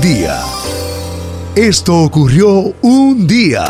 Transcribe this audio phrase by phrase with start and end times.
[0.00, 0.40] un día.
[1.54, 3.64] Esto ocurrió un día.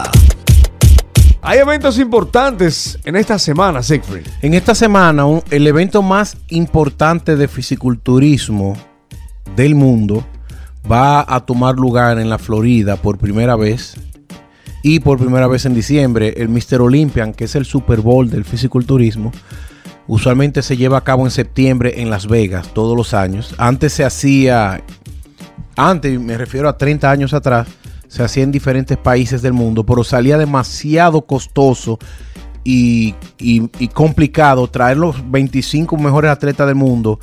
[1.43, 4.27] Hay eventos importantes en esta semana, Siegfried.
[4.43, 8.77] En esta semana, un- el evento más importante de fisiculturismo
[9.57, 10.25] del mundo
[10.91, 13.95] va a tomar lugar en la Florida por primera vez
[14.85, 16.35] y por primera vez en diciembre.
[16.37, 16.81] El Mr.
[16.81, 19.33] Olympian, que es el Super Bowl del fisiculturismo,
[20.07, 23.55] usualmente se lleva a cabo en septiembre en Las Vegas todos los años.
[23.59, 24.83] Antes se hacía,
[25.89, 27.69] antes me refiero a 30 años atrás,
[28.09, 31.99] se hacía en diferentes países del mundo, pero salía demasiado costoso
[32.65, 33.15] y,
[33.95, 37.19] complicado traer los 25 mejores atletas del mundo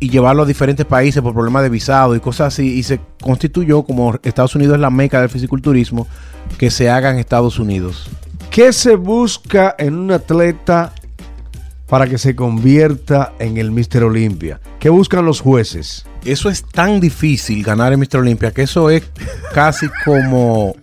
[0.00, 2.78] y llevarlo a diferentes países por problemas de visado y cosas así.
[2.78, 6.06] Y se constituyó como Estados Unidos es la meca del fisiculturismo,
[6.58, 8.08] que se haga en Estados Unidos.
[8.50, 10.92] ¿Qué se busca en un atleta
[11.86, 14.04] para que se convierta en el Mr.
[14.04, 14.60] Olympia?
[14.78, 16.06] ¿Qué buscan los jueces?
[16.32, 18.18] Eso es tan difícil ganar en Mr.
[18.18, 19.02] Olympia que eso es
[19.54, 20.74] casi como.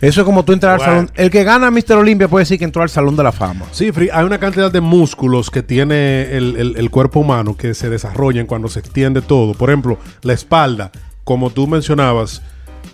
[0.00, 1.10] Eso es como tú entrar al salón.
[1.14, 1.92] El que gana Mr.
[1.92, 3.66] Olympia puede decir que entró al salón de la fama.
[3.72, 7.72] Sí, Free, hay una cantidad de músculos que tiene el, el- el cuerpo humano que
[7.74, 9.54] se desarrollan cuando se extiende todo.
[9.54, 10.90] Por ejemplo, la espalda,
[11.24, 12.42] como tú mencionabas,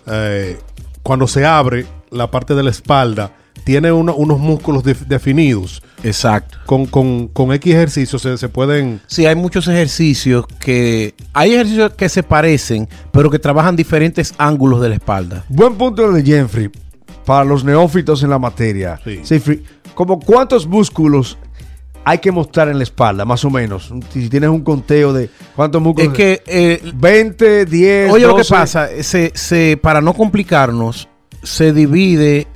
[0.07, 0.57] eh,
[1.01, 3.31] cuando se abre la parte de la espalda,
[3.63, 5.81] tiene uno- unos músculos def- definidos.
[6.03, 6.57] Exacto.
[6.65, 8.99] Con, con, con X ejercicios se, se pueden...
[9.07, 11.13] Sí, hay muchos ejercicios que.
[11.33, 15.45] Hay ejercicios que se parecen, pero que trabajan diferentes ángulos de la espalda.
[15.49, 16.69] Buen punto de Jeffrey
[17.25, 18.99] para los neófitos en la materia.
[19.03, 19.21] Sí.
[19.95, 21.37] ¿como cuántos músculos
[22.05, 23.93] hay que mostrar en la espalda, más o menos?
[24.11, 26.11] Si tienes un conteo de cuántos músculos.
[26.11, 26.43] Es que.
[26.47, 28.11] eh, 20, 10.
[28.11, 28.53] Oye, lo que 12.
[28.53, 31.07] pasa, se, se- para no complicarnos,
[31.43, 32.47] se divide.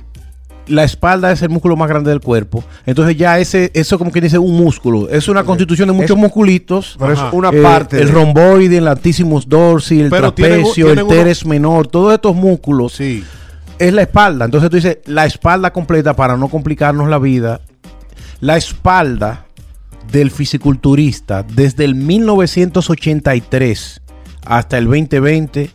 [0.68, 2.62] La espalda es el músculo más grande del cuerpo.
[2.86, 5.08] Entonces, ya ese, eso como que dice un músculo.
[5.08, 6.96] Es una constitución de muchos Es- musculitos.
[6.98, 8.00] Pero es una Eh, parte.
[8.00, 12.34] el de- romboide, el latissimus dorsi, el Pero trapecio, el uno- teres menor, todos estos
[12.36, 13.24] músculos Sí.
[13.78, 14.44] es la espalda.
[14.44, 17.60] Entonces tú dices, la espalda completa para no complicarnos la vida.
[18.40, 19.46] La espalda
[20.12, 24.00] del fisiculturista desde el 1983
[24.44, 25.70] hasta el 2020,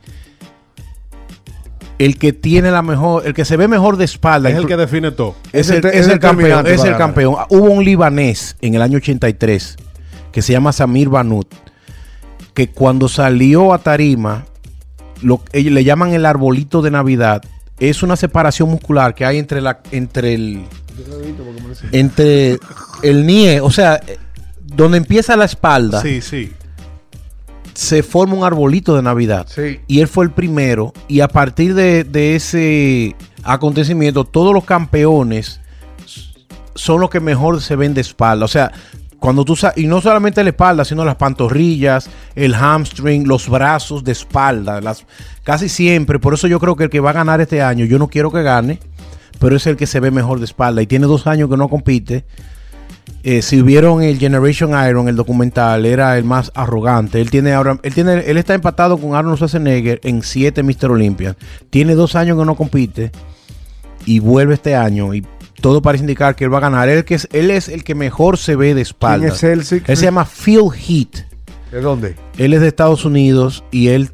[1.99, 4.77] el que tiene la mejor, el que se ve mejor de espalda, Es el que
[4.77, 5.35] define todo.
[5.51, 6.65] es el, es es el el campeón.
[6.65, 6.97] Es el ganar.
[6.97, 7.35] campeón.
[7.49, 9.77] Hubo un libanés en el año 83
[10.31, 11.47] que se llama Samir Banut,
[12.53, 14.45] que cuando salió a tarima,
[15.21, 17.41] lo, le llaman el arbolito de Navidad.
[17.79, 20.63] Es una separación muscular que hay entre la entre el
[21.91, 22.57] entre
[23.01, 24.17] el nie, o sea, eh,
[24.61, 26.51] donde empieza la espalda, Sí, sí.
[27.73, 29.47] Se forma un arbolito de Navidad.
[29.49, 29.79] Sí.
[29.87, 30.93] Y él fue el primero.
[31.07, 35.59] Y a partir de, de ese acontecimiento, todos los campeones
[36.75, 38.45] son los que mejor se ven de espalda.
[38.45, 38.71] O sea,
[39.23, 44.11] cuando tú y no solamente la espalda, sino las pantorrillas, el hamstring, los brazos de
[44.11, 45.05] espalda, las
[45.43, 46.19] casi siempre.
[46.19, 48.31] Por eso yo creo que el que va a ganar este año, yo no quiero
[48.31, 48.79] que gane,
[49.39, 50.81] pero es el que se ve mejor de espalda.
[50.81, 52.25] Y tiene dos años que no compite.
[53.23, 57.21] Eh, si vieron el Generation Iron, el documental, era el más arrogante.
[57.21, 60.91] Él tiene ahora, él tiene, él está empatado con Arnold Schwarzenegger en siete Mr.
[60.91, 61.37] Olympia.
[61.69, 63.11] Tiene dos años que no compite
[64.05, 65.25] y vuelve este año y
[65.61, 66.89] todo parece indicar que él va a ganar.
[66.89, 69.29] Él, que es, él es el que mejor se ve de espalda.
[69.29, 69.81] ¿Quién es él?
[69.87, 71.25] Él se llama Phil Heath.
[71.71, 72.15] ¿De dónde?
[72.37, 74.09] Él es de Estados Unidos y él,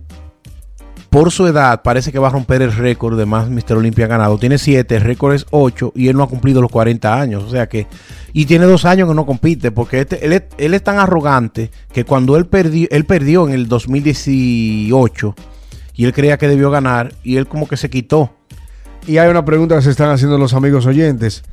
[1.09, 3.73] por su edad, parece que va a romper el récord de más Mr.
[3.77, 4.37] Olympia ganado.
[4.37, 7.43] Tiene 7, el récord es 8 y él no ha cumplido los 40 años.
[7.43, 7.87] O sea que.
[8.31, 11.71] Y tiene dos años que no compite porque este, él, es, él es tan arrogante
[11.91, 15.35] que cuando él perdió, él perdió en el 2018
[15.95, 18.31] y él creía que debió ganar y él como que se quitó.
[19.07, 21.43] Y hay una pregunta que se están haciendo los amigos oyentes.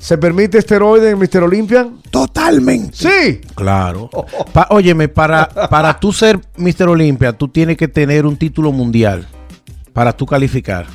[0.00, 1.42] ¿Se permite esteroide en Mr.
[1.42, 1.88] Olympia?
[2.10, 2.96] Totalmente.
[2.96, 3.40] Sí.
[3.54, 4.08] Claro.
[4.52, 6.88] Pa- óyeme, para, para tú ser Mr.
[6.88, 9.26] Olympia, tú tienes que tener un título mundial
[9.92, 10.86] para tú calificar.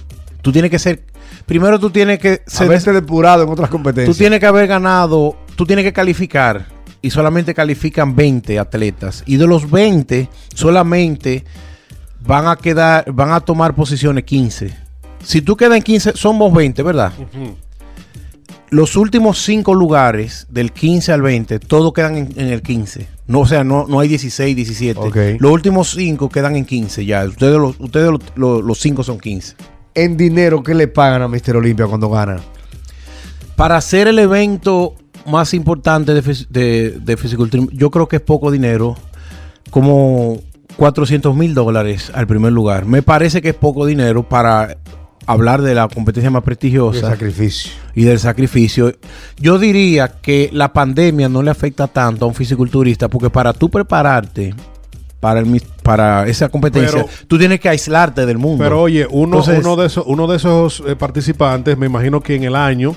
[0.41, 1.03] Tú tienes que ser.
[1.45, 2.67] Primero tú tienes que ser.
[2.67, 4.15] Haberte depurado en otras competencias.
[4.15, 5.35] Tú tienes que haber ganado.
[5.55, 6.67] Tú tienes que calificar.
[7.01, 9.23] Y solamente califican 20 atletas.
[9.25, 11.43] Y de los 20, solamente
[12.25, 13.11] van a quedar.
[13.11, 14.73] Van a tomar posiciones 15.
[15.21, 17.11] Si tú quedas en 15, somos 20, ¿verdad?
[18.73, 23.07] Los últimos 5 lugares, del 15 al 20, todos quedan en, en el 15.
[23.27, 24.99] No, o sea, no, no hay 16, 17.
[24.99, 25.17] Ok.
[25.39, 27.23] Los últimos 5 quedan en 15 ya.
[27.23, 29.55] Ustedes, los, ustedes los, los, los 5 son 15.
[29.93, 31.57] En dinero, ¿qué le pagan a Mr.
[31.57, 32.37] Olympia cuando gana?
[33.55, 34.95] Para hacer el evento
[35.27, 38.95] más importante de, de, de fisiculturismo, yo creo que es poco dinero,
[39.69, 40.39] como
[40.77, 42.85] 400 mil dólares al primer lugar.
[42.85, 44.77] Me parece que es poco dinero para
[45.25, 47.71] hablar de la competencia más El prestigiosa sacrificio.
[47.95, 48.93] y del sacrificio.
[49.39, 53.69] Yo diría que la pandemia no le afecta tanto a un fisiculturista porque para tú
[53.69, 54.53] prepararte
[55.19, 58.63] para, el, mis- para esa competencia, Pero- tú tienes que aislarte del mundo.
[58.63, 62.35] Pero oye, uno, Entonces- uno de esos, uno de esos eh, participantes, me imagino que
[62.35, 62.93] en el año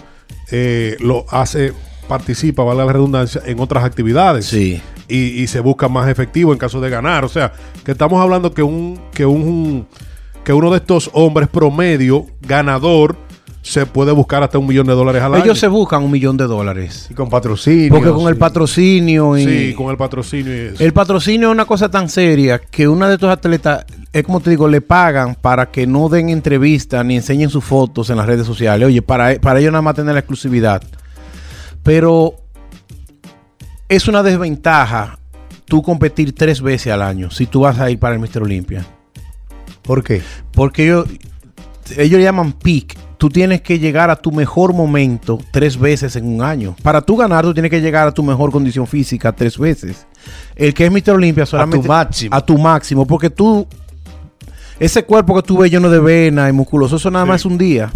[0.50, 1.72] eh, lo hace,
[2.08, 4.46] participa, vale la redundancia, en otras actividades.
[4.46, 4.82] Sí.
[5.08, 7.24] Y, y se busca más efectivo en caso de ganar.
[7.24, 7.52] O sea,
[7.84, 9.86] que estamos hablando que un, que un
[10.46, 13.16] que uno de estos hombres promedio, ganador,
[13.62, 15.42] se puede buscar hasta un millón de dólares al año.
[15.42, 17.08] Ellos se buscan un millón de dólares.
[17.10, 17.90] Y con patrocinio.
[17.90, 19.44] Porque con el patrocinio y...
[19.44, 20.84] Sí, con el patrocinio y eso.
[20.84, 24.50] El patrocinio es una cosa tan seria que una de estos atletas, es como te
[24.50, 28.46] digo, le pagan para que no den entrevistas ni enseñen sus fotos en las redes
[28.46, 28.86] sociales.
[28.86, 30.80] Oye, para, para ellos nada más tener la exclusividad.
[31.82, 32.36] Pero
[33.88, 35.18] es una desventaja
[35.64, 38.86] tú competir tres veces al año si tú vas a ir para el Mister Olympia.
[39.86, 40.22] ¿Por qué?
[40.52, 41.06] Porque ellos,
[41.96, 42.96] ellos llaman peak.
[43.18, 46.76] Tú tienes que llegar a tu mejor momento tres veces en un año.
[46.82, 50.06] Para tú ganar, tú tienes que llegar a tu mejor condición física tres veces.
[50.54, 51.88] El que es Mister Olympia solamente...
[51.88, 52.36] máximo.
[52.36, 53.06] A tu máximo.
[53.06, 53.66] Porque tú...
[54.78, 57.56] Ese cuerpo que tú ves lleno de vena y musculoso, eso nada más es un
[57.56, 57.90] día.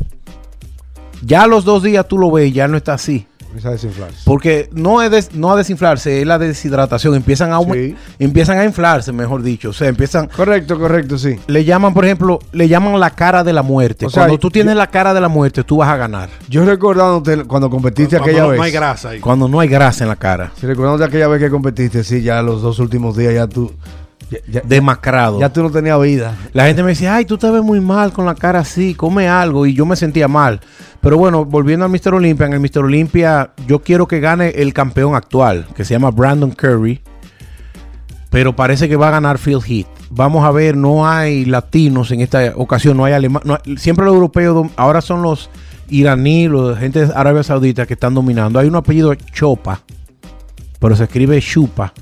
[1.22, 3.26] Ya a los dos días tú lo ves y ya no está así.
[3.50, 4.18] Empieza a desinflarse.
[4.24, 7.16] Porque no es des- no a desinflarse, es la deshidratación.
[7.16, 7.96] Empiezan a, Sí.
[8.20, 9.70] empiezan a inflarse, mejor dicho.
[9.70, 11.36] O sea, empiezan Correcto, correcto, sí.
[11.48, 14.06] le llaman, por ejemplo, le llaman la cara de la muerte.
[14.06, 16.28] O sea, cuando tú tienes yo- la cara de la muerte, tú vas a ganar.
[16.48, 18.58] Yo recordándote cuando competiste Cuando aquella vez.
[18.58, 19.20] no hay grasa ahí.
[19.20, 20.52] Cuando no hay grasa en la cara.
[20.58, 23.72] Sí, recordándote aquella vez que competiste, sí, ya los dos últimos días ya tú.
[24.48, 25.40] Ya, Demacrado.
[25.40, 26.36] ya tú no tenías vida.
[26.52, 29.28] La gente me decía, ay, tú te ves muy mal con la cara así, come
[29.28, 29.66] algo.
[29.66, 30.60] Y yo me sentía mal.
[31.00, 32.14] Pero bueno, volviendo al Mr.
[32.14, 32.84] Olympia, en el Mr.
[32.84, 37.00] Olympia, yo quiero que gane el campeón actual, que se llama Brandon Curry.
[38.30, 39.88] Pero parece que va a ganar Phil Heath.
[40.10, 43.58] Vamos a ver, no hay latinos en esta ocasión, no hay alemanes.
[43.78, 45.50] siempre los europeos, ahora son los
[45.88, 48.58] iraníes, los gente de Arabia Saudita que están dominando.
[48.58, 49.80] Hay un apellido Chopa,
[50.78, 51.92] pero se escribe Chupa,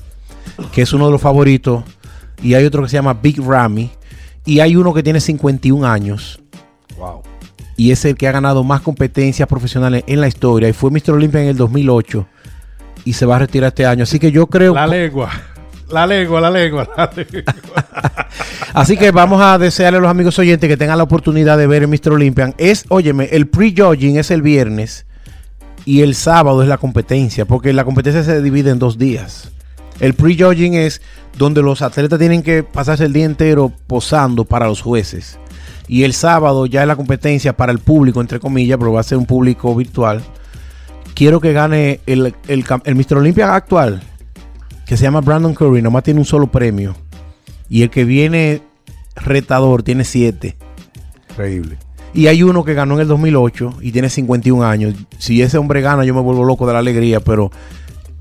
[0.73, 1.85] que es uno de los favoritos.
[2.43, 3.91] Y hay otro que se llama Big Ramy.
[4.45, 6.41] Y hay uno que tiene 51 años.
[6.97, 7.23] Wow.
[7.77, 10.69] Y es el que ha ganado más competencias profesionales en la historia.
[10.69, 11.13] Y fue Mr.
[11.13, 12.27] Olympia en el 2008.
[13.05, 14.03] Y se va a retirar este año.
[14.03, 14.75] Así que yo creo...
[14.75, 15.31] La lengua.
[15.91, 17.43] La lengua, la lengua, la lengua.
[18.75, 21.83] Así que vamos a desearle a los amigos oyentes que tengan la oportunidad de ver
[21.83, 22.13] el Mr.
[22.13, 22.55] Olympian.
[22.59, 25.07] Es, óyeme, el pre-judging es el viernes
[25.87, 29.51] y el sábado es la competencia, porque la competencia se divide en dos días.
[30.01, 31.03] El pre-judging es
[31.37, 35.39] donde los atletas tienen que pasarse el día entero posando para los jueces.
[35.89, 39.05] Y el sábado ya es la competencia para el público, entre comillas, pero va a
[39.05, 40.23] ser un público virtual.
[41.15, 43.17] Quiero que gane el, el, el Mr.
[43.17, 44.03] Olympia actual,
[44.87, 46.95] que se llama Brandon Curry, nomás tiene un solo premio.
[47.69, 48.63] Y el que viene
[49.17, 50.57] retador tiene 7.
[51.31, 51.79] Increíble.
[52.15, 54.95] Y hay uno que ganó en el 2008 y tiene 51 años.
[55.19, 57.51] Si ese hombre gana, yo me vuelvo loco de la alegría, pero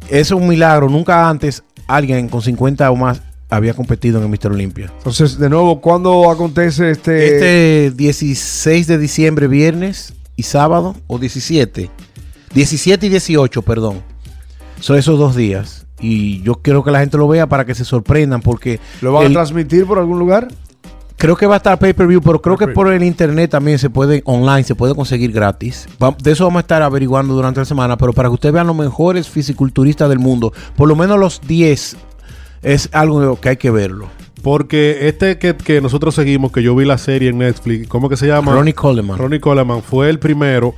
[0.10, 0.90] es un milagro.
[0.90, 4.52] Nunca antes alguien con 50 o más había competido en el Mr.
[4.52, 4.92] Olympia.
[4.98, 7.36] Entonces, de nuevo, ¿cuándo acontece este?
[7.88, 11.90] Este 16 de diciembre, viernes y sábado, o 17.
[12.54, 14.02] 17 y 18, perdón.
[14.80, 15.86] Son esos dos días.
[16.00, 19.26] Y yo quiero que la gente lo vea para que se sorprendan, porque ¿Lo van
[19.26, 20.48] el- a transmitir por algún lugar?
[21.18, 24.22] Creo que va a estar pay-per-view, pero creo que por el internet también se puede,
[24.26, 25.88] online, se puede conseguir gratis.
[26.02, 28.68] Va- De eso vamos a estar averiguando durante la semana, pero para que ustedes vean
[28.68, 31.98] los mejores fisiculturistas del mundo, por lo menos los 10,
[32.62, 34.08] es algo que hay que verlo.
[34.44, 38.16] Porque este que, que nosotros seguimos, que yo vi la serie en Netflix, ¿cómo que
[38.16, 38.54] se llama?
[38.54, 39.18] Ronnie Coleman.
[39.18, 40.76] Ronnie Coleman fue el primero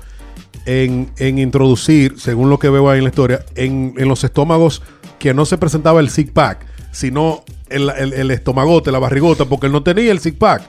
[0.65, 4.81] en, en introducir, según lo que veo ahí en la historia, en, en los estómagos
[5.19, 9.67] que no se presentaba el six pack, sino el, el, el estomagote, la barrigota, porque
[9.67, 10.61] él no tenía el six pack.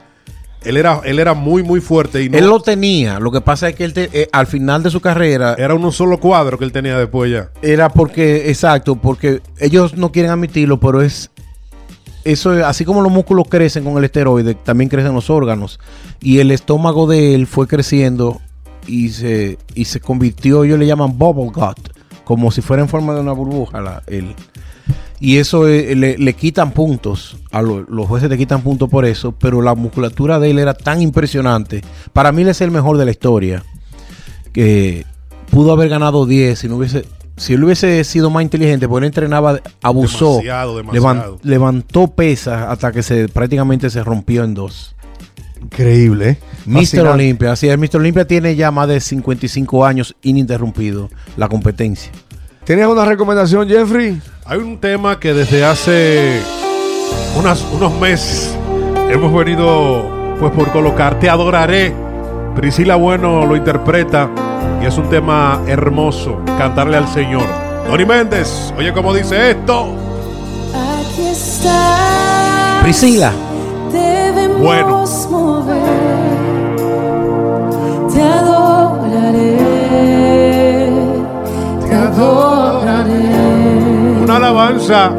[0.63, 3.67] Él era, él era muy, muy fuerte y no, Él lo tenía, lo que pasa
[3.69, 6.65] es que él te- eh, al final de su carrera era un solo cuadro que
[6.65, 7.49] él tenía después ya.
[7.63, 11.31] era porque, exacto, porque ellos no quieren admitirlo, pero es
[12.23, 15.79] eso es- así como los músculos crecen con el esteroide, también crecen los órganos.
[16.21, 18.39] Y el estómago de él fue creciendo
[18.85, 21.89] y se, y se convirtió, ellos le llaman bubble gut,
[22.23, 23.81] como si fuera en forma de una burbuja.
[23.81, 24.35] la- el-
[25.21, 29.05] y eso eh, le, le quitan puntos, a lo- los jueces le quitan puntos por
[29.05, 31.81] eso, pero la musculatura de él era tan impresionante.
[32.11, 33.63] Para mí él es el mejor de la historia,
[34.51, 35.05] que
[35.49, 37.05] pudo haber ganado 10 si no hubiese...
[37.37, 41.37] Si él hubiese sido más inteligente, porque él entrenaba, abusó, Demasiado, demasiado.
[41.37, 44.95] levan- levantó pesas hasta que se prácticamente se rompió en dos.
[45.59, 46.37] Increíble, ¿eh?
[46.65, 46.79] Mr.
[46.81, 47.09] Fascinante.
[47.13, 47.95] Olympia, así es, Mr.
[47.97, 52.11] Olympia tiene ya más de 55 años ininterrumpido la competencia.
[52.63, 54.21] ¿Tenías una recomendación, Jeffrey?
[54.51, 56.41] Hay un tema que desde hace
[57.39, 58.53] unas- unos meses
[59.09, 61.95] hemos venido pues por colocar Te adoraré.
[62.53, 64.27] Priscila Bueno lo interpreta
[64.81, 67.45] y es un tema hermoso, cantarle al Señor.
[67.89, 69.95] Doni Méndez, oye cómo dice esto.
[70.75, 73.31] Aquí está Priscila.
[73.89, 75.05] Debemos Bueno.
[75.29, 75.81] mover.
[78.13, 79.57] Te adoraré.
[81.87, 82.60] Te adoraré.
[84.51, 85.11] Alabanza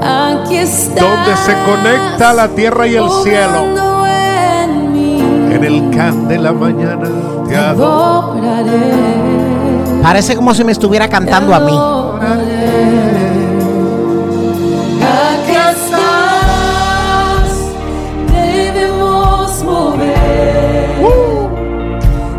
[0.00, 1.00] Aquí está.
[1.00, 4.06] donde se conecta la tierra y el cielo.
[4.06, 5.18] en mí.
[5.52, 7.08] En el can de la mañana
[7.48, 8.92] te adoraré.
[10.02, 11.76] Parece como si me estuviera cantando a mí.
[15.02, 17.50] Aquí estás,
[18.32, 20.94] debemos mover.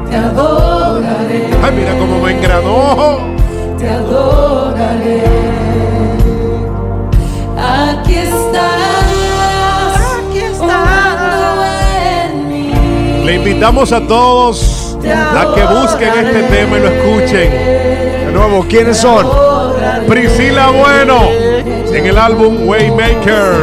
[0.10, 3.37] Te adoraré, Ay, mira cómo me engranó.
[13.58, 17.50] Invitamos a todos a que busquen este tema y lo escuchen.
[17.50, 19.28] De nuevo, ¿quiénes son?
[20.08, 21.28] Priscila Bueno
[21.92, 23.54] en el álbum Waymaker.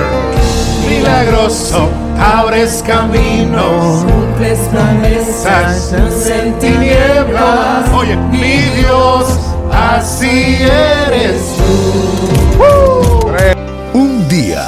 [0.88, 4.04] Milagroso, abres caminos.
[4.04, 5.92] Cumples promesas
[6.28, 7.88] en tinieblas.
[7.94, 9.38] Oye, mi Dios,
[9.72, 11.54] así eres
[13.92, 14.66] Un día.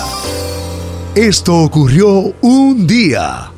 [1.16, 3.55] Esto ocurrió un día.